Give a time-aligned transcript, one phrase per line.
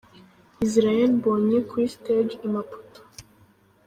[0.65, 2.99] Israel Mbonyi kuri stage i Maputo.